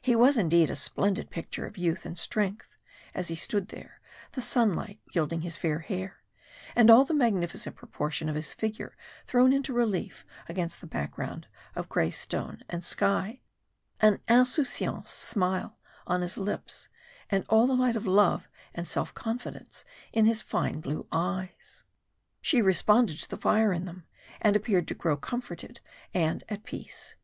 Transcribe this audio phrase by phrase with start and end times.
[0.00, 2.76] He was indeed a splendid picture of youth and strength,
[3.14, 4.00] as he stood there,
[4.30, 6.22] the sunlight gilding his fair hair,
[6.76, 11.88] and all the magnificent proportions of his figure thrown into relief against the background of
[11.88, 13.40] grey stone and sky,
[14.00, 16.88] an insouciante smile on his lips,
[17.28, 21.82] and all the light of love and self confidence in his fine blue eyes.
[22.40, 24.06] She responded to the fire in them,
[24.40, 25.80] and appeared to grow comforted
[26.14, 27.16] and at peace.